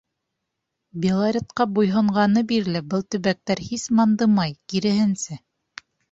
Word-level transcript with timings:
Белоретҡа 1.01 1.65
буйһонғаны 1.73 2.41
бирле 2.51 2.81
был 2.93 3.03
төбәктәр 3.15 3.61
һис 3.65 3.83
мандымай, 3.99 4.55
киреһенсә... 4.73 5.37